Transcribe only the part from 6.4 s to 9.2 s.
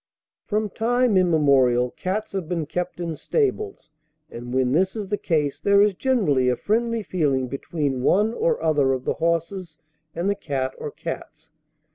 a friendly feeling between one or other of the